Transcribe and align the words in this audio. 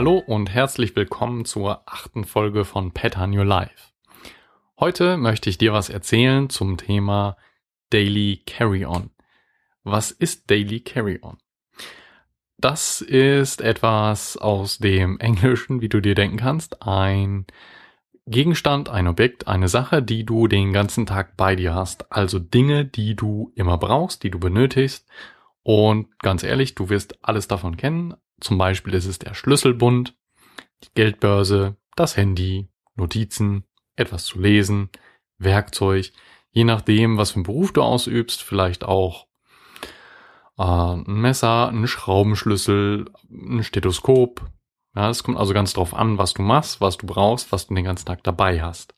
Hallo 0.00 0.16
und 0.16 0.48
herzlich 0.48 0.96
willkommen 0.96 1.44
zur 1.44 1.82
achten 1.84 2.24
Folge 2.24 2.64
von 2.64 2.90
on 3.18 3.36
Your 3.36 3.44
Life. 3.44 3.92
Heute 4.78 5.18
möchte 5.18 5.50
ich 5.50 5.58
dir 5.58 5.74
was 5.74 5.90
erzählen 5.90 6.48
zum 6.48 6.78
Thema 6.78 7.36
Daily 7.90 8.42
Carry-On. 8.46 9.10
Was 9.84 10.10
ist 10.10 10.50
Daily 10.50 10.80
Carry-On? 10.80 11.36
Das 12.56 13.02
ist 13.02 13.60
etwas 13.60 14.38
aus 14.38 14.78
dem 14.78 15.18
Englischen, 15.20 15.82
wie 15.82 15.90
du 15.90 16.00
dir 16.00 16.14
denken 16.14 16.38
kannst, 16.38 16.82
ein 16.82 17.46
Gegenstand, 18.26 18.88
ein 18.88 19.06
Objekt, 19.06 19.48
eine 19.48 19.68
Sache, 19.68 20.02
die 20.02 20.24
du 20.24 20.46
den 20.46 20.72
ganzen 20.72 21.04
Tag 21.04 21.36
bei 21.36 21.54
dir 21.56 21.74
hast. 21.74 22.10
Also 22.10 22.38
Dinge, 22.38 22.86
die 22.86 23.16
du 23.16 23.52
immer 23.54 23.76
brauchst, 23.76 24.22
die 24.22 24.30
du 24.30 24.40
benötigst. 24.40 25.06
Und 25.62 26.18
ganz 26.20 26.42
ehrlich, 26.42 26.74
du 26.74 26.88
wirst 26.88 27.22
alles 27.22 27.48
davon 27.48 27.76
kennen. 27.76 28.14
Zum 28.40 28.58
Beispiel 28.58 28.94
ist 28.94 29.06
es 29.06 29.18
der 29.18 29.34
Schlüsselbund, 29.34 30.16
die 30.84 30.88
Geldbörse, 30.94 31.76
das 31.96 32.16
Handy, 32.16 32.68
Notizen, 32.94 33.64
etwas 33.96 34.24
zu 34.24 34.40
lesen, 34.40 34.90
Werkzeug, 35.38 36.12
je 36.50 36.64
nachdem, 36.64 37.16
was 37.16 37.32
für 37.32 37.36
einen 37.36 37.44
Beruf 37.44 37.72
du 37.72 37.82
ausübst, 37.82 38.42
vielleicht 38.42 38.84
auch 38.84 39.26
äh, 40.58 40.62
ein 40.62 41.04
Messer, 41.20 41.68
ein 41.68 41.86
Schraubenschlüssel, 41.86 43.10
ein 43.30 43.62
Stethoskop, 43.62 44.50
ja, 44.96 45.08
es 45.08 45.22
kommt 45.22 45.38
also 45.38 45.54
ganz 45.54 45.72
drauf 45.72 45.94
an, 45.94 46.18
was 46.18 46.34
du 46.34 46.42
machst, 46.42 46.80
was 46.80 46.96
du 46.96 47.06
brauchst, 47.06 47.52
was 47.52 47.66
du 47.66 47.74
den 47.74 47.84
ganzen 47.84 48.06
Tag 48.06 48.24
dabei 48.24 48.60
hast. 48.60 48.94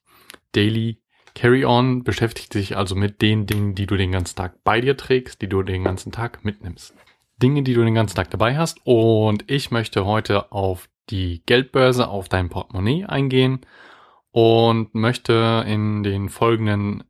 Daily 0.52 1.02
Carry-On 1.34 2.02
beschäftigt 2.02 2.52
sich 2.52 2.76
also 2.76 2.94
mit 2.94 3.22
den 3.22 3.46
Dingen, 3.46 3.74
die 3.74 3.86
du 3.86 3.96
den 3.96 4.12
ganzen 4.12 4.36
Tag 4.36 4.62
bei 4.64 4.80
dir 4.80 4.96
trägst, 4.96 5.40
die 5.40 5.48
du 5.48 5.62
den 5.62 5.84
ganzen 5.84 6.12
Tag 6.12 6.44
mitnimmst. 6.44 6.94
Dinge, 7.42 7.62
die 7.62 7.74
du 7.74 7.84
den 7.84 7.94
ganzen 7.94 8.16
Tag 8.16 8.30
dabei 8.30 8.56
hast. 8.56 8.78
Und 8.84 9.50
ich 9.50 9.70
möchte 9.70 10.04
heute 10.04 10.52
auf 10.52 10.88
die 11.10 11.42
Geldbörse, 11.44 12.08
auf 12.08 12.28
dein 12.28 12.48
Portemonnaie 12.48 13.04
eingehen 13.04 13.60
und 14.30 14.94
möchte 14.94 15.64
in 15.66 16.02
den 16.02 16.28
folgenden 16.28 17.04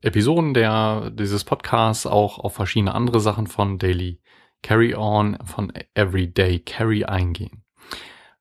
Episoden 0.00 0.54
der, 0.54 1.10
dieses 1.10 1.44
Podcasts 1.44 2.06
auch 2.06 2.38
auf 2.38 2.54
verschiedene 2.54 2.94
andere 2.94 3.20
Sachen 3.20 3.46
von 3.46 3.78
Daily 3.78 4.20
Carry 4.62 4.94
On, 4.94 5.38
von 5.44 5.72
Everyday 5.94 6.58
Carry 6.60 7.04
eingehen. 7.04 7.62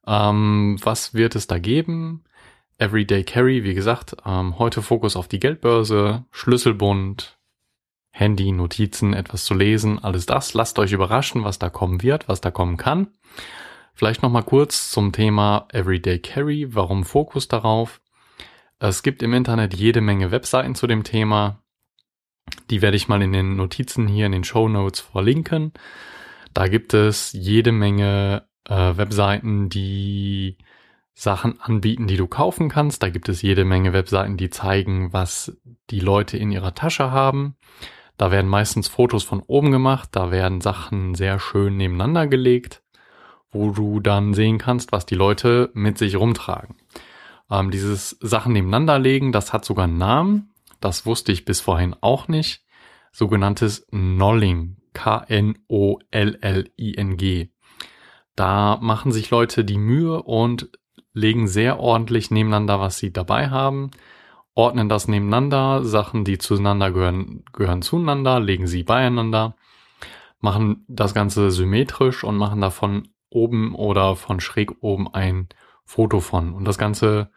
Ähm, 0.08 0.78
was 0.82 1.14
wird 1.14 1.36
es 1.36 1.48
da 1.48 1.60
geben? 1.60 2.24
Everyday 2.78 3.24
Carry, 3.24 3.64
wie 3.64 3.74
gesagt, 3.74 4.16
ähm, 4.26 4.58
heute 4.60 4.82
Fokus 4.82 5.16
auf 5.16 5.28
die 5.28 5.40
Geldbörse, 5.40 6.26
Schlüsselbund, 6.32 7.35
Handy, 8.18 8.54
Notizen, 8.54 9.14
etwas 9.14 9.44
zu 9.44 9.54
lesen, 9.54 10.02
alles 10.02 10.26
das. 10.26 10.54
Lasst 10.54 10.80
euch 10.80 10.94
überraschen, 10.94 11.44
was 11.44 11.60
da 11.60 11.70
kommen 11.70 12.02
wird, 12.02 12.30
was 12.30 12.40
da 12.40 12.50
kommen 12.50 12.78
kann. 12.78 13.08
Vielleicht 13.94 14.24
nochmal 14.24 14.44
kurz 14.44 14.90
zum 14.90 15.12
Thema 15.12 15.68
Everyday 15.74 16.20
Carry. 16.20 16.74
Warum 16.74 17.04
Fokus 17.04 17.50
darauf? 17.50 18.00
Es 18.80 19.04
gibt 19.04 19.22
im 19.22 19.34
Internet 19.34 19.74
jede 19.74 20.00
Menge 20.00 20.32
Webseiten 20.32 20.76
zu 20.76 20.88
dem 20.88 21.04
Thema. 21.04 21.62
Die 22.70 22.82
werde 22.82 22.96
ich 22.96 23.10
mal 23.10 23.22
in 23.22 23.34
den 23.34 23.58
Notizen 23.58 24.08
hier 24.08 24.28
in 24.28 24.32
den 24.32 24.46
Show 24.46 24.70
Notes 24.70 25.02
verlinken. 25.02 25.74
Da 26.54 26.70
gibt 26.70 26.94
es 26.94 27.34
jede 27.34 27.74
Menge 27.74 28.48
äh, 28.64 28.96
Webseiten, 28.96 29.68
die 29.68 30.58
Sachen 31.14 31.60
anbieten, 31.60 32.08
die 32.08 32.16
du 32.16 32.28
kaufen 32.28 32.70
kannst. 32.70 33.04
Da 33.04 33.10
gibt 33.10 33.28
es 33.28 33.42
jede 33.42 33.66
Menge 33.66 33.92
Webseiten, 33.92 34.38
die 34.38 34.50
zeigen, 34.50 35.12
was 35.12 35.58
die 35.90 36.00
Leute 36.00 36.38
in 36.38 36.54
ihrer 36.54 36.76
Tasche 36.76 37.12
haben. 37.12 37.58
Da 38.18 38.32
werden 38.32 38.50
meistens 38.50 38.88
Fotos 38.88 39.24
von 39.24 39.42
oben 39.42 39.72
gemacht, 39.72 40.10
da 40.14 40.32
werden 40.32 40.62
Sachen 40.62 41.16
sehr 41.16 41.40
schön 41.40 41.78
nebeneinander 41.78 42.28
gelegt, 42.28 42.82
wo 43.52 43.72
du 43.72 44.00
dann 44.00 44.34
sehen 44.34 44.58
kannst, 44.58 44.92
was 44.92 45.06
die 45.06 45.16
Leute 45.16 45.70
mit 45.74 45.98
sich 45.98 46.16
rumtragen. 46.16 46.76
Ähm, 47.52 47.72
dieses 47.72 48.12
Sachen 48.22 48.54
nebeneinander 48.54 49.00
legen, 49.00 49.32
das 49.32 49.54
hat 49.54 49.66
sogar 49.66 49.86
einen 49.86 49.98
Namen. 49.98 50.54
Das 50.80 51.06
wusste 51.06 51.32
ich 51.32 51.46
bis 51.46 51.62
vorhin 51.62 51.96
auch 52.02 52.28
nicht. 52.28 52.66
Sogenanntes 53.12 53.88
Nolling. 53.92 54.78
K-N-O-L-L-I-N-G. 54.96 55.60
Da 58.36 58.78
machen 58.82 59.12
sich 59.12 59.30
Leute 59.30 59.64
die 59.64 59.78
Mühe 59.78 60.24
und 60.24 60.70
legen 61.14 61.48
sehr 61.48 61.80
ordentlich 61.80 62.32
nebeneinander, 62.32 62.80
was 62.80 62.98
sie 62.98 63.14
dabei 63.14 63.50
haben, 63.50 63.92
ordnen 64.56 64.90
das 64.90 65.08
nebeneinander, 65.08 65.84
Sachen, 65.84 66.24
die 66.24 66.38
zueinander 66.38 66.92
gehören, 66.92 67.44
gehören 67.54 67.82
zueinander, 67.82 68.40
legen 68.40 68.68
sie 68.68 68.84
beieinander, 68.84 69.56
machen 70.40 70.86
das 70.88 71.14
Ganze 71.14 71.52
symmetrisch 71.52 72.24
und 72.24 72.38
machen 72.38 72.62
davon 72.62 73.10
oben 73.30 73.76
oder 73.76 74.16
von 74.16 74.40
schräg 74.40 74.72
oben 74.82 75.14
ein 75.14 75.50
Foto 75.84 76.22
von. 76.22 76.54
Und 76.54 76.66
das 76.66 76.78
Ganze 76.78 77.30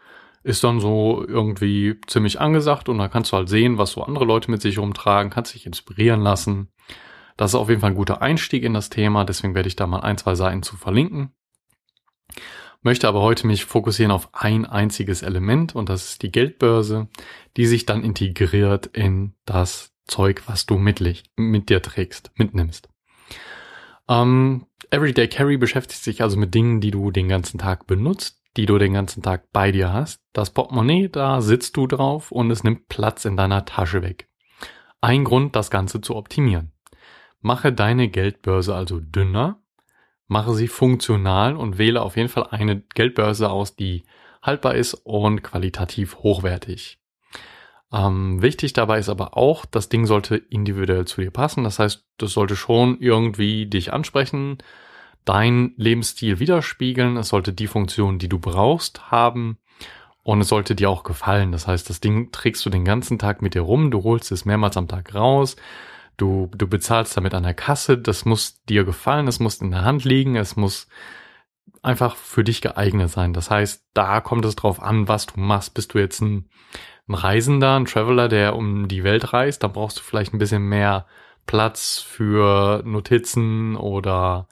ist 0.45 0.62
dann 0.62 0.81
so 0.81 1.25
irgendwie 1.27 2.01
ziemlich 2.06 2.41
angesagt 2.41 2.89
und 2.89 2.99
da 2.99 3.09
kannst 3.09 3.33
du 3.33 3.37
halt 3.37 3.49
sehen, 3.49 3.77
was 3.77 3.91
so 3.93 4.05
andere 4.05 4.25
Leute 4.25 4.50
mit 4.50 4.62
sich 4.62 4.79
rumtragen, 4.79 5.31
kannst 5.31 5.55
dich 5.55 5.67
inspirieren 5.67 6.23
lassen. 6.23 6.69
Das 7.37 7.50
ist 7.50 7.55
auf 7.56 7.69
jeden 7.69 7.81
Fall 7.81 7.91
ein 7.91 7.97
guter 7.97 8.23
Einstieg 8.23 8.62
in 8.62 8.75
das 8.75 8.91
Thema, 8.91 9.25
deswegen 9.25 9.55
werde 9.55 9.69
ich 9.69 9.77
da 9.77 9.87
mal 9.87 10.00
ein, 10.00 10.17
zwei 10.17 10.37
Seiten 10.37 10.62
zu 10.62 10.77
verlinken. 10.77 11.33
Möchte 12.83 13.09
aber 13.09 13.21
heute 13.21 13.47
mich 13.47 13.65
fokussieren 13.65 14.12
auf 14.12 14.28
ein 14.33 14.65
einziges 14.65 15.22
Element 15.22 15.75
und 15.75 15.89
das 15.89 16.11
ist 16.11 16.22
die 16.22 16.31
Geldbörse, 16.31 17.09
die 17.56 17.66
sich 17.66 17.87
dann 17.87 18.05
integriert 18.05 18.87
in 18.87 19.34
das 19.44 19.93
Zeug, 20.06 20.43
was 20.47 20.65
du 20.65 20.78
mit, 20.78 21.03
mit 21.37 21.69
dir 21.69 21.83
trägst, 21.83 22.31
mitnimmst. 22.37 22.88
Ähm, 24.09 24.67
Everyday 24.91 25.28
Carry 25.28 25.56
beschäftigt 25.56 26.03
sich 26.03 26.22
also 26.22 26.38
mit 26.38 26.55
Dingen, 26.55 26.81
die 26.81 26.91
du 26.91 27.11
den 27.11 27.28
ganzen 27.28 27.59
Tag 27.59 27.87
benutzt, 27.87 28.41
die 28.56 28.65
du 28.65 28.78
den 28.78 28.94
ganzen 28.94 29.22
Tag 29.22 29.53
bei 29.53 29.71
dir 29.71 29.93
hast. 29.93 30.22
Das 30.33 30.50
Portemonnaie, 30.50 31.09
da 31.09 31.41
sitzt 31.41 31.77
du 31.77 31.87
drauf 31.87 32.33
und 32.33 32.50
es 32.50 32.65
nimmt 32.65 32.88
Platz 32.88 33.25
in 33.25 33.37
deiner 33.37 33.65
Tasche 33.65 34.03
weg. 34.03 34.28
Ein 35.00 35.25
Grund, 35.25 35.55
das 35.55 35.71
Ganze 35.71 36.00
zu 36.00 36.17
optimieren. 36.17 36.72
Mache 37.41 37.72
deine 37.72 38.09
Geldbörse 38.09 38.75
also 38.75 38.99
dünner, 38.99 39.62
mache 40.28 40.55
sie 40.55 40.69
funktional 40.69 41.56
und 41.56 41.78
wähle 41.78 42.03
auf 42.03 42.16
jeden 42.16 42.28
Fall 42.28 42.49
eine 42.50 42.81
Geldbörse 42.94 43.50
aus, 43.50 43.75
die 43.75 44.05
haltbar 44.43 44.75
ist 44.75 44.94
und 44.94 45.43
qualitativ 45.43 46.19
hochwertig. 46.19 46.99
Ähm, 47.91 48.43
wichtig 48.43 48.75
dabei 48.75 48.99
ist 48.99 49.09
aber 49.09 49.37
auch, 49.37 49.65
das 49.65 49.88
Ding 49.88 50.05
sollte 50.06 50.37
individuell 50.37 51.06
zu 51.06 51.22
dir 51.22 51.31
passen. 51.31 51.65
Das 51.65 51.78
heißt, 51.78 52.05
das 52.19 52.33
sollte 52.33 52.55
schon 52.55 53.00
irgendwie 53.00 53.67
dich 53.67 53.93
ansprechen, 53.93 54.59
dein 55.25 55.72
Lebensstil 55.77 56.38
widerspiegeln. 56.38 57.17
Es 57.17 57.28
sollte 57.28 57.53
die 57.53 57.67
Funktion, 57.67 58.19
die 58.19 58.28
du 58.28 58.38
brauchst, 58.38 59.11
haben. 59.11 59.59
Und 60.22 60.43
es 60.43 60.49
sollte 60.49 60.75
dir 60.75 60.91
auch 60.91 61.05
gefallen. 61.05 61.53
Das 61.53 61.67
heißt, 61.67 61.88
das 61.88 62.00
Ding 62.00 62.31
trägst 62.33 62.65
du 62.67 62.71
den 62.71 62.84
ganzen 62.84 63.19
Tag 63.19 63.41
mit 63.41 63.55
dir 63.55 63.62
rum. 63.62 63.91
Du 63.91 64.05
holst 64.05 64.31
es 64.31 64.44
mehrmals 64.44 64.77
am 64.77 64.88
Tag 64.88 65.15
raus. 65.15 65.56
Du, 66.19 66.51
du 66.55 66.67
bezahlst 66.67 67.17
damit 67.17 67.33
an 67.33 67.45
der 67.45 67.55
Kasse, 67.55 67.97
das 67.97 68.25
muss 68.25 68.62
dir 68.65 68.84
gefallen, 68.84 69.29
es 69.29 69.39
muss 69.39 69.62
in 69.62 69.71
der 69.71 69.84
Hand 69.84 70.05
liegen, 70.05 70.37
es 70.37 70.56
muss 70.56 70.89
einfach 71.81 72.17
für 72.17 72.45
dich 72.45 72.61
geeignet 72.61 73.11
sein. 73.11 73.33
Das 73.33 73.51
heißt, 73.51 73.87
da 73.95 74.21
kommt 74.21 74.45
es 74.45 74.56
drauf 74.56 74.83
an, 74.83 75.09
was 75.09 75.27
du 75.27 75.41
machst. 75.41 75.75
Bist 75.75 75.95
du 75.95 75.99
jetzt 75.99 76.21
ein, 76.21 76.49
ein 77.06 77.15
Reisender, 77.15 77.77
ein 77.77 77.84
Traveler, 77.84 78.29
der 78.29 78.56
um 78.56 78.89
die 78.89 79.05
Welt 79.05 79.33
reist, 79.33 79.62
dann 79.62 79.73
brauchst 79.73 79.99
du 80.01 80.03
vielleicht 80.03 80.34
ein 80.34 80.39
bisschen 80.39 80.62
mehr 80.62 81.06
Platz 81.47 81.99
für 81.99 82.83
Notizen 82.85 83.77
oder 83.77 84.49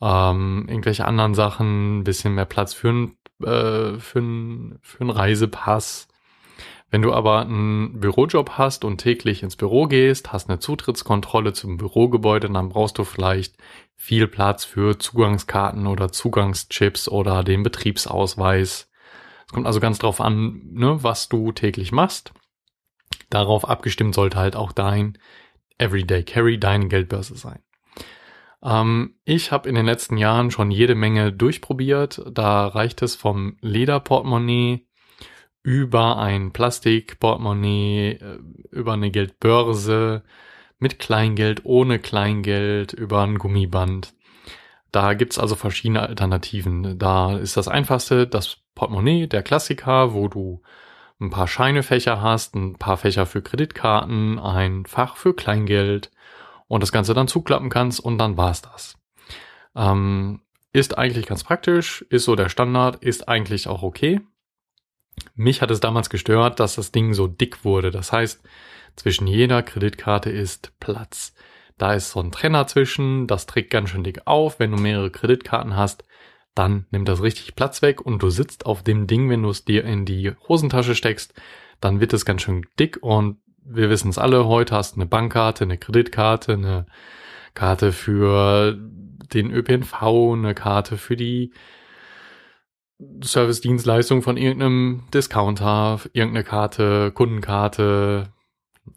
ähm, 0.00 0.66
irgendwelche 0.68 1.04
anderen 1.06 1.34
Sachen, 1.34 2.00
ein 2.00 2.04
bisschen 2.04 2.34
mehr 2.34 2.44
Platz 2.44 2.74
für 2.74 2.88
ein, 2.88 3.16
äh, 3.42 3.98
für 3.98 4.18
ein, 4.18 4.78
für 4.82 5.04
ein 5.04 5.10
Reisepass 5.10 6.08
wenn 6.90 7.02
du 7.02 7.12
aber 7.12 7.40
einen 7.40 8.00
Bürojob 8.00 8.52
hast 8.52 8.84
und 8.84 8.98
täglich 8.98 9.42
ins 9.42 9.56
Büro 9.56 9.86
gehst, 9.86 10.32
hast 10.32 10.48
eine 10.48 10.58
Zutrittskontrolle 10.58 11.52
zum 11.52 11.76
Bürogebäude, 11.76 12.48
dann 12.48 12.70
brauchst 12.70 12.96
du 12.96 13.04
vielleicht 13.04 13.56
viel 13.94 14.26
Platz 14.26 14.64
für 14.64 14.98
Zugangskarten 14.98 15.86
oder 15.86 16.10
Zugangschips 16.12 17.08
oder 17.08 17.44
den 17.44 17.62
Betriebsausweis. 17.62 18.90
Es 19.46 19.52
kommt 19.52 19.66
also 19.66 19.80
ganz 19.80 19.98
drauf 19.98 20.20
an, 20.20 20.62
ne, 20.72 21.02
was 21.02 21.28
du 21.28 21.52
täglich 21.52 21.92
machst. 21.92 22.32
Darauf 23.28 23.68
abgestimmt 23.68 24.14
sollte 24.14 24.38
halt 24.38 24.56
auch 24.56 24.72
dein 24.72 25.18
Everyday 25.76 26.22
Carry, 26.22 26.58
deine 26.58 26.88
Geldbörse 26.88 27.36
sein. 27.36 27.60
Ähm, 28.62 29.16
ich 29.24 29.52
habe 29.52 29.68
in 29.68 29.74
den 29.74 29.86
letzten 29.86 30.16
Jahren 30.16 30.50
schon 30.50 30.70
jede 30.70 30.94
Menge 30.94 31.32
durchprobiert. 31.32 32.22
Da 32.32 32.66
reicht 32.66 33.02
es 33.02 33.14
vom 33.14 33.58
Lederportemonnaie 33.60 34.87
über 35.68 36.16
ein 36.16 36.52
Plastikportemonnaie, 36.52 38.12
äh, 38.12 38.38
über 38.70 38.94
eine 38.94 39.10
Geldbörse, 39.10 40.22
mit 40.78 40.98
Kleingeld, 40.98 41.66
ohne 41.66 41.98
Kleingeld, 41.98 42.94
über 42.94 43.20
ein 43.22 43.36
Gummiband. 43.36 44.14
Da 44.92 45.12
gibt's 45.12 45.38
also 45.38 45.56
verschiedene 45.56 46.00
Alternativen. 46.00 46.98
Da 46.98 47.36
ist 47.36 47.58
das 47.58 47.68
einfachste 47.68 48.26
das 48.26 48.56
Portemonnaie, 48.74 49.26
der 49.26 49.42
Klassiker, 49.42 50.14
wo 50.14 50.28
du 50.28 50.62
ein 51.20 51.28
paar 51.28 51.46
Scheinefächer 51.46 52.22
hast, 52.22 52.54
ein 52.54 52.76
paar 52.78 52.96
Fächer 52.96 53.26
für 53.26 53.42
Kreditkarten, 53.42 54.38
ein 54.38 54.86
Fach 54.86 55.16
für 55.16 55.34
Kleingeld 55.34 56.10
und 56.66 56.82
das 56.82 56.92
Ganze 56.92 57.12
dann 57.12 57.28
zuklappen 57.28 57.68
kannst 57.68 58.00
und 58.00 58.16
dann 58.16 58.38
war's 58.38 58.62
das. 58.62 58.96
Ähm, 59.76 60.40
Ist 60.72 60.96
eigentlich 60.96 61.26
ganz 61.26 61.44
praktisch, 61.44 62.06
ist 62.08 62.24
so 62.24 62.36
der 62.36 62.48
Standard, 62.48 63.02
ist 63.04 63.28
eigentlich 63.28 63.68
auch 63.68 63.82
okay. 63.82 64.22
Mich 65.38 65.62
hat 65.62 65.70
es 65.70 65.78
damals 65.78 66.10
gestört, 66.10 66.58
dass 66.58 66.74
das 66.74 66.90
Ding 66.90 67.14
so 67.14 67.28
dick 67.28 67.64
wurde. 67.64 67.92
Das 67.92 68.10
heißt, 68.10 68.42
zwischen 68.96 69.28
jeder 69.28 69.62
Kreditkarte 69.62 70.30
ist 70.30 70.72
Platz. 70.80 71.32
Da 71.78 71.94
ist 71.94 72.10
so 72.10 72.18
ein 72.18 72.32
Trenner 72.32 72.66
zwischen, 72.66 73.28
das 73.28 73.46
trägt 73.46 73.70
ganz 73.70 73.90
schön 73.90 74.02
dick 74.02 74.22
auf. 74.26 74.58
Wenn 74.58 74.72
du 74.72 74.78
mehrere 74.78 75.12
Kreditkarten 75.12 75.76
hast, 75.76 76.02
dann 76.56 76.86
nimmt 76.90 77.08
das 77.08 77.22
richtig 77.22 77.54
Platz 77.54 77.82
weg 77.82 78.04
und 78.04 78.20
du 78.20 78.30
sitzt 78.30 78.66
auf 78.66 78.82
dem 78.82 79.06
Ding, 79.06 79.30
wenn 79.30 79.44
du 79.44 79.50
es 79.50 79.64
dir 79.64 79.84
in 79.84 80.04
die 80.04 80.32
Hosentasche 80.48 80.96
steckst, 80.96 81.34
dann 81.80 82.00
wird 82.00 82.12
es 82.12 82.24
ganz 82.24 82.42
schön 82.42 82.66
dick 82.80 82.98
und 83.00 83.38
wir 83.64 83.90
wissen 83.90 84.08
es 84.08 84.18
alle, 84.18 84.46
heute 84.46 84.74
hast 84.74 84.96
du 84.96 85.00
eine 85.00 85.06
Bankkarte, 85.06 85.62
eine 85.62 85.78
Kreditkarte, 85.78 86.54
eine 86.54 86.86
Karte 87.54 87.92
für 87.92 88.76
den 89.32 89.52
ÖPNV, 89.52 90.02
eine 90.02 90.54
Karte 90.54 90.96
für 90.96 91.16
die 91.16 91.52
Service-Dienstleistung 93.22 94.22
von 94.22 94.36
irgendeinem 94.36 95.04
Discounter, 95.14 96.00
irgendeine 96.12 96.44
Karte, 96.44 97.12
Kundenkarte. 97.12 98.32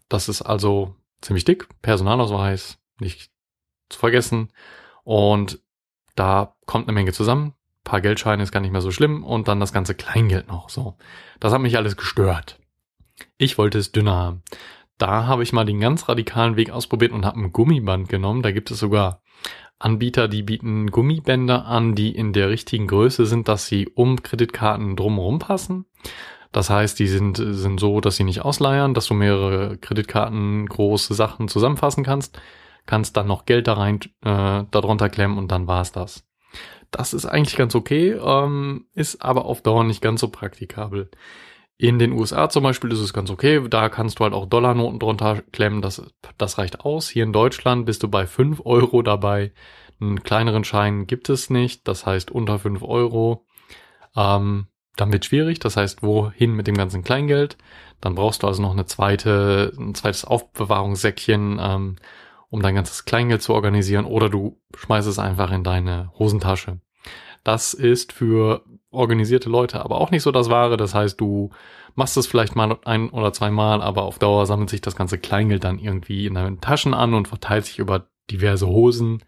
Das 0.09 0.27
ist 0.27 0.42
also 0.42 0.95
ziemlich 1.21 1.45
dick. 1.45 1.68
Personalausweis, 1.81 2.80
nicht 3.00 3.31
zu 3.89 4.00
vergessen. 4.00 4.51
Und 5.03 5.59
da 6.15 6.56
kommt 6.65 6.88
eine 6.88 6.94
Menge 6.94 7.13
zusammen. 7.13 7.53
Ein 7.53 7.83
paar 7.83 8.01
Geldscheine 8.01 8.44
ist 8.44 8.51
gar 8.51 8.59
nicht 8.59 8.71
mehr 8.71 8.81
so 8.81 8.92
schlimm. 8.92 9.24
Und 9.24 9.48
dann 9.48 9.59
das 9.59 9.74
ganze 9.74 9.95
Kleingeld 9.95 10.47
noch. 10.47 10.69
So. 10.69 10.97
Das 11.39 11.54
hat 11.54 11.62
mich 11.62 11.77
alles 11.77 11.95
gestört. 11.95 12.59
Ich 13.38 13.57
wollte 13.57 13.77
es 13.77 13.92
dünner 13.92 14.15
haben. 14.15 14.44
Da 14.97 15.25
habe 15.25 15.44
ich 15.44 15.54
mal 15.54 15.65
den 15.65 15.80
ganz 15.80 16.07
radikalen 16.09 16.56
Weg 16.56 16.69
ausprobiert 16.69 17.12
und 17.12 17.25
habe 17.25 17.39
ein 17.39 17.51
Gummiband 17.51 18.09
genommen. 18.09 18.42
Da 18.42 18.51
gibt 18.51 18.71
es 18.71 18.80
sogar 18.80 19.21
Anbieter, 19.81 20.28
die 20.28 20.44
bieten 20.44 20.92
Gummibänder 20.92 21.66
an, 21.66 21.95
die 21.95 22.16
in 22.16 22.33
der 22.33 22.50
richtigen 22.50 22.88
Größe 22.88 23.25
sind, 23.25 23.48
dass 23.48 23.66
sie 23.66 23.88
um 23.88 24.22
Kreditkarten 24.22 24.95
drumherum 24.95 25.39
passen. 25.39 25.86
Das 26.51 26.69
heißt, 26.69 27.00
die 27.00 27.07
sind, 27.07 27.38
sind 27.38 27.80
so, 27.80 28.01
dass 28.01 28.18
sie 28.18 28.24
nicht 28.24 28.42
ausleiern, 28.42 28.94
dass 28.94 29.07
du 29.07 29.13
mehrere 29.13 29.78
Kreditkarten 29.78 30.68
große 30.68 31.13
Sachen 31.13 31.48
zusammenfassen 31.48 32.04
kannst, 32.04 32.39
kannst 32.86 33.18
dann 33.18 33.28
noch 33.28 33.45
Geld 33.45 33.68
da 33.68 33.74
rein, 33.74 34.00
äh, 34.24 34.66
darunter 34.69 35.10
klemmen 35.10 35.38
und 35.38 35.51
dann 35.51 35.68
war's 35.68 35.92
das. 35.92 36.28
Das 36.92 37.13
ist 37.13 37.25
eigentlich 37.25 37.56
ganz 37.56 37.74
okay, 37.74 38.12
ähm, 38.12 38.86
ist 38.94 39.22
aber 39.24 39.45
auf 39.45 39.62
Dauer 39.62 39.86
nicht 39.86 40.01
ganz 40.01 40.19
so 40.19 40.28
praktikabel. 40.28 41.10
In 41.81 41.98
den 41.98 42.12
USA 42.12 42.48
zum 42.48 42.62
Beispiel 42.62 42.92
ist 42.92 43.00
es 43.00 43.12
ganz 43.12 43.31
okay. 43.31 43.60
Da 43.68 43.89
kannst 43.89 44.19
du 44.19 44.24
halt 44.24 44.36
auch 44.36 44.45
Dollarnoten 44.45 45.00
drunter 45.00 45.42
klemmen. 45.51 45.81
Das, 45.81 46.00
das 46.38 46.60
reicht 46.60 46.81
aus. 46.81 47.10
Hier 47.10 47.24
in 47.24 47.33
Deutschland 47.33 47.88
bist 47.88 48.04
du 48.04 48.07
bei 48.07 48.28
fünf 48.28 48.62
Euro 48.66 49.01
dabei. 49.01 49.51
Einen 50.00 50.22
kleineren 50.22 50.63
Schein 50.63 51.07
gibt 51.07 51.28
es 51.30 51.50
nicht. 51.50 51.88
Das 51.88 52.06
heißt 52.06 52.30
unter 52.30 52.60
fünf 52.60 52.83
Euro. 52.83 53.48
Ähm, 54.16 54.68
dann 54.95 55.12
wird 55.12 55.25
schwierig. 55.25 55.57
Das 55.57 55.75
heißt, 55.75 56.04
wohin 56.04 56.54
mit 56.54 56.68
dem 56.68 56.78
ganzen 56.78 57.04
Kleingeld? 57.04 57.57
Dann 58.00 58.13
brauchst 58.13 58.44
du 58.44 58.48
also 58.48 58.62
noch 58.62 58.74
eine 58.74 58.86
zweite, 58.86 59.74
ein 59.75 59.95
zweites 59.95 60.24
Aufbewahrungssäckchen, 60.24 61.57
ähm, 61.60 61.95
um 62.51 62.62
dein 62.62 62.75
ganzes 62.75 63.06
Kleingeld 63.06 63.42
zu 63.42 63.56
organisieren. 63.56 64.06
Oder 64.06 64.30
du 64.30 64.62
schmeißt 64.75 65.07
es 65.07 65.18
einfach 65.18 65.51
in 65.51 65.63
deine 65.63 66.12
Hosentasche. 66.19 66.80
Das 67.44 67.74
ist 67.74 68.13
für 68.13 68.63
organisierte 68.91 69.49
Leute 69.49 69.83
aber 69.83 69.99
auch 69.99 70.11
nicht 70.11 70.23
so 70.23 70.31
das 70.31 70.49
Wahre. 70.49 70.77
Das 70.77 70.93
heißt, 70.93 71.19
du 71.19 71.49
machst 71.95 72.17
es 72.17 72.27
vielleicht 72.27 72.55
mal 72.55 72.77
ein 72.85 73.09
oder 73.09 73.33
zweimal, 73.33 73.81
aber 73.81 74.03
auf 74.03 74.19
Dauer 74.19 74.45
sammelt 74.45 74.69
sich 74.69 74.81
das 74.81 74.95
ganze 74.95 75.17
Kleingeld 75.17 75.63
dann 75.63 75.79
irgendwie 75.79 76.27
in 76.27 76.35
deinen 76.35 76.61
Taschen 76.61 76.93
an 76.93 77.13
und 77.13 77.27
verteilt 77.27 77.65
sich 77.65 77.79
über 77.79 78.07
diverse 78.29 78.67
Hosen. 78.67 79.23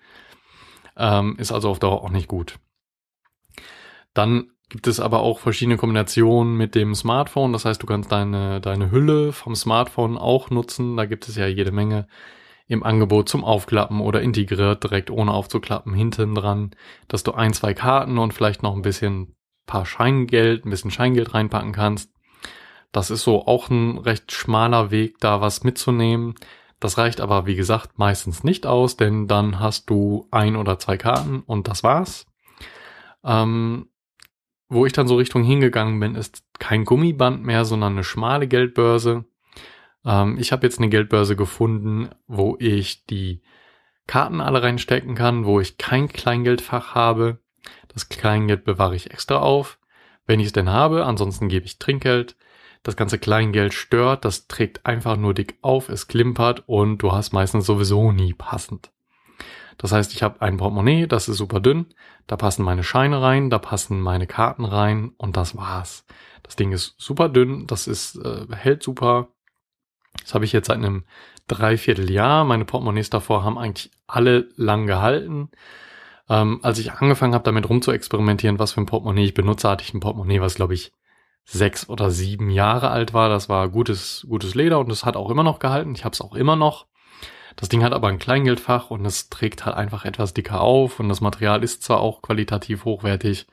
Ähm, 0.96 1.36
ist 1.38 1.52
also 1.52 1.70
auf 1.70 1.80
Dauer 1.80 2.04
auch 2.04 2.10
nicht 2.10 2.28
gut. 2.28 2.60
Dann 4.14 4.52
gibt 4.70 4.88
es 4.88 5.00
aber 5.00 5.22
auch 5.22 5.40
verschiedene 5.40 5.78
Kombinationen 5.78 6.56
mit 6.56 6.76
dem 6.76 6.96
Smartphone. 6.96 7.54
Das 7.54 7.66
heißt, 7.66 7.82
du 7.82 7.88
kannst 7.88 8.12
deine, 8.12 8.62
deine 8.62 8.92
Hülle 8.92 9.32
vom 9.32 9.56
Smartphone 9.56 10.18
auch 10.18 10.50
nutzen. 10.50 10.98
Da 10.98 11.06
gibt 11.06 11.28
es 11.28 11.36
ja 11.36 11.48
jede 11.48 11.72
Menge 11.72 12.08
im 12.68 12.84
Angebot 12.84 13.30
zum 13.30 13.44
Aufklappen 13.44 14.00
oder 14.02 14.22
integriert 14.22 14.84
direkt 14.84 15.12
ohne 15.12 15.32
aufzuklappen 15.32 15.94
hinten 15.94 16.34
dran, 16.34 16.72
dass 17.08 17.24
du 17.24 17.34
ein, 17.34 17.54
zwei 17.54 17.74
Karten 17.74 18.18
und 18.18 18.34
vielleicht 18.34 18.64
noch 18.64 18.76
ein 18.76 18.82
bisschen 18.82 19.36
paar 19.66 19.86
Scheingeld, 19.86 20.66
ein 20.66 20.70
bisschen 20.70 20.92
Scheingeld 20.92 21.34
reinpacken 21.34 21.72
kannst. 21.72 22.12
Das 22.92 23.10
ist 23.10 23.24
so 23.24 23.48
auch 23.48 23.70
ein 23.70 23.98
recht 23.98 24.32
schmaler 24.32 24.92
Weg, 24.92 25.18
da 25.20 25.42
was 25.42 25.64
mitzunehmen. 25.64 26.36
Das 26.80 26.98
reicht 26.98 27.22
aber, 27.22 27.46
wie 27.46 27.56
gesagt, 27.56 27.98
meistens 27.98 28.44
nicht 28.44 28.66
aus, 28.66 28.98
denn 28.98 29.28
dann 29.28 29.60
hast 29.60 29.90
du 29.90 30.28
ein 30.32 30.56
oder 30.56 30.80
zwei 30.80 30.98
Karten 30.98 31.42
und 31.42 31.68
das 31.68 31.84
war's. 31.84 32.26
Ähm, 33.24 33.88
wo 34.70 34.86
ich 34.86 34.94
dann 34.94 35.08
so 35.08 35.16
Richtung 35.16 35.44
hingegangen 35.44 36.00
bin, 36.00 36.16
ist 36.16 36.44
kein 36.60 36.84
Gummiband 36.84 37.44
mehr, 37.44 37.64
sondern 37.64 37.94
eine 37.94 38.04
schmale 38.04 38.48
Geldbörse. 38.48 39.26
Ähm, 40.06 40.38
ich 40.38 40.52
habe 40.52 40.66
jetzt 40.66 40.80
eine 40.80 40.90
Geldbörse 40.90 41.36
gefunden, 41.36 42.10
wo 42.28 42.58
ich 42.60 43.06
die 43.06 43.42
Karten 44.08 44.42
alle 44.42 44.62
reinstecken 44.62 45.16
kann, 45.16 45.46
wo 45.46 45.60
ich 45.60 45.78
kein 45.78 46.10
Kleingeldfach 46.10 46.96
habe. 46.96 47.40
Das 47.94 48.10
Kleingeld 48.10 48.64
bewahre 48.64 48.96
ich 48.96 49.12
extra 49.12 49.38
auf, 49.38 49.80
wenn 50.26 50.40
ich 50.40 50.48
es 50.48 50.54
denn 50.54 50.70
habe. 50.70 51.06
Ansonsten 51.06 51.48
gebe 51.48 51.66
ich 51.66 51.80
Trinkgeld. 51.80 52.36
Das 52.84 52.98
ganze 52.98 53.18
Kleingeld 53.18 53.74
stört, 53.74 54.26
das 54.26 54.48
trägt 54.48 54.86
einfach 54.86 55.16
nur 55.16 55.34
dick 55.34 55.58
auf, 55.62 55.88
es 55.88 56.10
klimpert 56.10 56.64
und 56.66 56.98
du 56.98 57.14
hast 57.14 57.32
meistens 57.32 57.66
sowieso 57.66 58.12
nie 58.12 58.34
passend. 58.34 58.92
Das 59.78 59.94
heißt, 59.94 60.14
ich 60.14 60.22
habe 60.22 60.42
ein 60.42 60.58
Portemonnaie, 60.58 61.08
das 61.08 61.30
ist 61.30 61.38
super 61.38 61.62
dünn, 61.62 61.88
da 62.28 62.36
passen 62.36 62.64
meine 62.64 62.84
Scheine 62.84 63.22
rein, 63.22 63.50
da 63.50 63.58
passen 63.58 64.02
meine 64.02 64.28
Karten 64.28 64.66
rein 64.66 65.14
und 65.18 65.38
das 65.38 65.56
war's. 65.56 66.06
Das 66.44 66.58
Ding 66.58 66.74
ist 66.74 66.96
super 66.98 67.30
dünn, 67.30 67.68
das 67.68 67.88
ist 67.88 68.18
äh, 68.18 68.48
hält 68.54 68.84
super, 68.84 69.30
das 70.22 70.34
habe 70.34 70.46
ich 70.46 70.52
jetzt 70.52 70.68
seit 70.68 70.78
einem 70.78 71.06
Dreivierteljahr. 71.48 72.44
Meine 72.44 72.66
Portemonnaies 72.66 73.10
davor 73.10 73.44
haben 73.44 73.58
eigentlich 73.58 73.92
alle 74.08 74.50
lang 74.56 74.88
gehalten. 74.88 75.50
Ähm, 76.30 76.60
als 76.64 76.80
ich 76.80 76.94
angefangen 76.94 77.34
habe, 77.34 77.44
damit 77.44 77.70
rumzuexperimentieren, 77.70 78.60
was 78.60 78.74
für 78.74 78.82
ein 78.82 78.86
Portemonnaie 78.86 79.26
ich 79.26 79.34
benutze, 79.34 79.70
hatte 79.70 79.84
ich 79.84 79.94
ein 79.94 80.00
Portemonnaie, 80.00 80.42
was 80.42 80.56
glaube 80.56 80.74
ich 80.74 80.94
sechs 81.46 81.90
oder 81.90 82.12
sieben 82.12 82.50
Jahre 82.50 82.90
alt 82.90 83.14
war. 83.14 83.30
Das 83.30 83.50
war 83.50 83.70
gutes, 83.70 84.26
gutes 84.30 84.56
Leder 84.56 84.80
und 84.80 84.92
es 84.92 85.06
hat 85.06 85.18
auch 85.18 85.30
immer 85.30 85.44
noch 85.44 85.60
gehalten. 85.60 85.96
Ich 85.96 86.06
habe 86.06 86.14
es 86.14 86.22
auch 86.22 86.34
immer 86.34 86.56
noch. 86.56 86.88
Das 87.56 87.70
Ding 87.70 87.84
hat 87.84 87.94
aber 87.94 88.08
ein 88.08 88.20
Kleingeldfach 88.20 88.90
und 88.90 89.06
es 89.06 89.30
trägt 89.30 89.66
halt 89.66 89.76
einfach 89.76 90.06
etwas 90.06 90.34
dicker 90.34 90.62
auf 90.62 91.00
und 91.00 91.10
das 91.10 91.22
Material 91.22 91.64
ist 91.64 91.84
zwar 91.84 92.00
auch 92.00 92.22
qualitativ 92.22 92.86
hochwertig, 92.86 93.46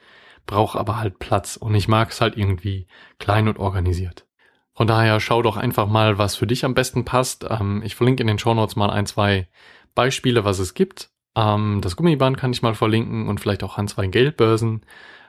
braucht 0.46 0.76
aber 0.76 0.98
halt 0.98 1.18
Platz 1.18 1.56
und 1.56 1.74
ich 1.74 1.86
mag 1.86 2.10
es 2.10 2.20
halt 2.20 2.36
irgendwie 2.36 2.86
klein 3.18 3.48
und 3.48 3.58
organisiert. 3.58 4.26
Von 4.74 4.86
daher 4.86 5.20
schau 5.20 5.42
doch 5.42 5.58
einfach 5.58 5.86
mal, 5.86 6.16
was 6.16 6.36
für 6.36 6.46
dich 6.46 6.64
am 6.64 6.72
besten 6.72 7.04
passt. 7.04 7.44
Ähm, 7.48 7.82
ich 7.84 7.96
verlinke 7.96 8.22
in 8.22 8.28
den 8.28 8.38
Show 8.38 8.54
Notes 8.54 8.76
mal 8.76 8.88
ein, 8.88 9.04
zwei 9.04 9.48
Beispiele, 9.94 10.44
was 10.44 10.58
es 10.58 10.72
gibt. 10.72 11.10
Ähm, 11.40 11.80
das 11.80 11.96
Gummiband 11.96 12.36
kann 12.36 12.52
ich 12.52 12.62
mal 12.62 12.74
verlinken 12.74 13.28
und 13.28 13.40
vielleicht 13.40 13.64
auch 13.64 13.78
ein, 13.78 13.88
zwei 13.88 14.06
Geldbörsen. 14.06 14.82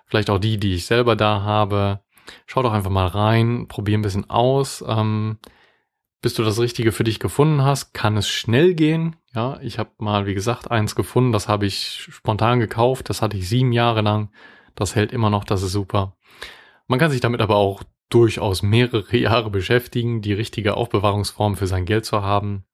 Vielleicht 0.05 0.29
auch 0.29 0.39
die, 0.39 0.59
die 0.59 0.75
ich 0.75 0.85
selber 0.85 1.15
da 1.15 1.41
habe. 1.41 2.01
Schau 2.45 2.61
doch 2.61 2.73
einfach 2.73 2.91
mal 2.91 3.07
rein, 3.07 3.67
probier 3.67 3.97
ein 3.97 4.01
bisschen 4.01 4.29
aus. 4.29 4.83
Ähm, 4.87 5.37
bis 6.21 6.33
du 6.33 6.43
das 6.43 6.59
Richtige 6.59 6.91
für 6.91 7.03
dich 7.03 7.19
gefunden 7.19 7.63
hast, 7.63 7.93
kann 7.93 8.17
es 8.17 8.29
schnell 8.29 8.75
gehen. 8.75 9.15
Ja, 9.33 9.59
ich 9.61 9.79
habe 9.79 9.91
mal, 9.97 10.25
wie 10.25 10.33
gesagt, 10.33 10.69
eins 10.69 10.95
gefunden, 10.95 11.31
das 11.31 11.47
habe 11.47 11.65
ich 11.65 12.07
spontan 12.11 12.59
gekauft. 12.59 13.09
Das 13.09 13.21
hatte 13.21 13.37
ich 13.37 13.47
sieben 13.47 13.71
Jahre 13.71 14.01
lang. 14.01 14.31
Das 14.75 14.95
hält 14.95 15.13
immer 15.13 15.29
noch, 15.29 15.45
das 15.45 15.63
ist 15.63 15.71
super. 15.71 16.15
Man 16.87 16.99
kann 16.99 17.11
sich 17.11 17.21
damit 17.21 17.41
aber 17.41 17.55
auch 17.55 17.83
durchaus 18.09 18.61
mehrere 18.61 19.17
Jahre 19.17 19.49
beschäftigen, 19.49 20.21
die 20.21 20.33
richtige 20.33 20.75
Aufbewahrungsform 20.75 21.55
für 21.55 21.67
sein 21.67 21.85
Geld 21.85 22.05
zu 22.05 22.21
haben. 22.21 22.65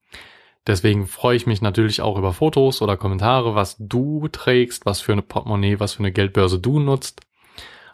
Deswegen 0.66 1.06
freue 1.06 1.36
ich 1.36 1.46
mich 1.46 1.62
natürlich 1.62 2.02
auch 2.02 2.18
über 2.18 2.32
Fotos 2.32 2.82
oder 2.82 2.96
Kommentare, 2.96 3.54
was 3.54 3.76
du 3.78 4.28
trägst, 4.28 4.84
was 4.84 5.00
für 5.00 5.12
eine 5.12 5.22
Portemonnaie, 5.22 5.80
was 5.80 5.94
für 5.94 6.00
eine 6.00 6.12
Geldbörse 6.12 6.58
du 6.58 6.78
nutzt. 6.78 7.22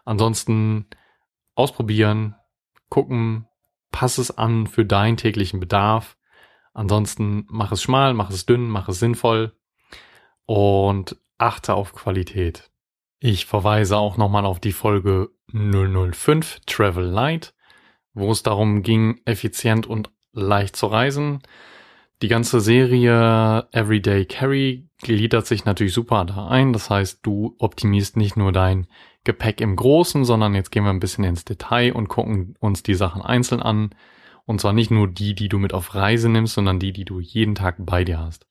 Ansonsten 0.04 0.86
ausprobieren, 1.54 2.34
gucken, 2.88 3.46
pass 3.92 4.18
es 4.18 4.36
an 4.36 4.66
für 4.66 4.84
deinen 4.84 5.16
täglichen 5.16 5.60
Bedarf. 5.60 6.16
Ansonsten 6.72 7.46
mach 7.48 7.70
es 7.70 7.82
schmal, 7.82 8.14
mach 8.14 8.30
es 8.30 8.46
dünn, 8.46 8.68
mach 8.68 8.88
es 8.88 8.98
sinnvoll 8.98 9.52
und 10.46 11.16
achte 11.38 11.74
auf 11.74 11.94
Qualität. 11.94 12.70
Ich 13.20 13.46
verweise 13.46 13.96
auch 13.96 14.16
nochmal 14.16 14.44
auf 14.44 14.60
die 14.60 14.72
Folge 14.72 15.30
005 15.52 16.60
Travel 16.66 17.04
Light, 17.04 17.54
wo 18.12 18.30
es 18.30 18.42
darum 18.42 18.82
ging, 18.82 19.20
effizient 19.24 19.86
und 19.86 20.10
leicht 20.32 20.76
zu 20.76 20.86
reisen. 20.86 21.42
Die 22.22 22.28
ganze 22.28 22.60
Serie 22.60 23.66
Everyday 23.72 24.24
Carry 24.24 24.88
gliedert 25.02 25.46
sich 25.46 25.64
natürlich 25.64 25.92
super 25.92 26.24
da 26.24 26.48
ein. 26.48 26.72
Das 26.72 26.88
heißt, 26.88 27.20
du 27.22 27.54
optimierst 27.58 28.16
nicht 28.16 28.36
nur 28.36 28.52
dein 28.52 28.86
Gepäck 29.24 29.60
im 29.60 29.76
Großen, 29.76 30.24
sondern 30.24 30.54
jetzt 30.54 30.70
gehen 30.70 30.84
wir 30.84 30.90
ein 30.90 31.00
bisschen 31.00 31.24
ins 31.24 31.44
Detail 31.44 31.92
und 31.92 32.08
gucken 32.08 32.56
uns 32.60 32.82
die 32.82 32.94
Sachen 32.94 33.22
einzeln 33.22 33.60
an. 33.60 33.94
Und 34.46 34.60
zwar 34.60 34.72
nicht 34.72 34.90
nur 34.90 35.08
die, 35.08 35.34
die 35.34 35.48
du 35.48 35.58
mit 35.58 35.72
auf 35.72 35.94
Reise 35.94 36.28
nimmst, 36.28 36.54
sondern 36.54 36.78
die, 36.78 36.92
die 36.92 37.04
du 37.04 37.20
jeden 37.20 37.54
Tag 37.54 37.76
bei 37.78 38.04
dir 38.04 38.18
hast. 38.18 38.46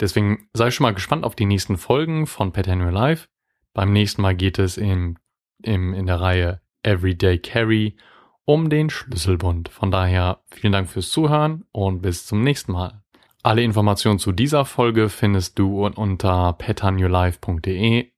Deswegen 0.00 0.48
sei 0.52 0.70
schon 0.70 0.84
mal 0.84 0.94
gespannt 0.94 1.24
auf 1.24 1.36
die 1.36 1.46
nächsten 1.46 1.76
Folgen 1.76 2.26
von 2.26 2.52
Pet 2.52 2.66
Henry 2.66 2.92
Live. 2.92 3.28
Beim 3.72 3.92
nächsten 3.92 4.22
Mal 4.22 4.34
geht 4.34 4.58
es 4.58 4.76
im, 4.76 5.16
im, 5.62 5.94
in 5.94 6.06
der 6.06 6.20
Reihe 6.20 6.60
Everyday 6.82 7.38
Carry 7.38 7.96
um 8.44 8.70
den 8.70 8.90
Schlüsselbund. 8.90 9.68
Von 9.68 9.90
daher 9.90 10.40
vielen 10.50 10.72
Dank 10.72 10.88
fürs 10.88 11.10
Zuhören 11.10 11.64
und 11.72 12.02
bis 12.02 12.26
zum 12.26 12.42
nächsten 12.42 12.72
Mal. 12.72 13.02
Alle 13.42 13.62
Informationen 13.62 14.18
zu 14.18 14.32
dieser 14.32 14.64
Folge 14.64 15.08
findest 15.08 15.58
du 15.58 15.84
unter 15.86 16.52
petanewlife.de 16.52 18.12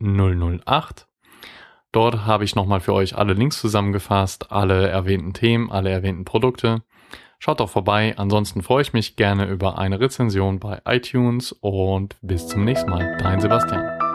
008. 0.00 1.06
Dort 1.92 2.26
habe 2.26 2.44
ich 2.44 2.54
nochmal 2.54 2.80
für 2.80 2.92
euch 2.92 3.16
alle 3.16 3.32
Links 3.32 3.60
zusammengefasst, 3.60 4.52
alle 4.52 4.88
erwähnten 4.88 5.32
Themen, 5.32 5.70
alle 5.70 5.90
erwähnten 5.90 6.24
Produkte. 6.24 6.82
Schaut 7.38 7.60
doch 7.60 7.70
vorbei. 7.70 8.14
Ansonsten 8.16 8.62
freue 8.62 8.82
ich 8.82 8.92
mich 8.92 9.16
gerne 9.16 9.46
über 9.46 9.78
eine 9.78 10.00
Rezension 10.00 10.58
bei 10.58 10.82
iTunes 10.84 11.52
und 11.52 12.16
bis 12.20 12.46
zum 12.48 12.64
nächsten 12.64 12.90
Mal. 12.90 13.16
Dein 13.18 13.40
Sebastian. 13.40 14.07